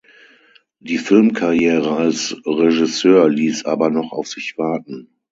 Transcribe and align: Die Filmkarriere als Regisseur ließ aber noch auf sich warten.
Die 0.79 0.97
Filmkarriere 0.97 1.95
als 1.95 2.35
Regisseur 2.43 3.29
ließ 3.29 3.65
aber 3.65 3.91
noch 3.91 4.11
auf 4.13 4.25
sich 4.27 4.57
warten. 4.57 5.13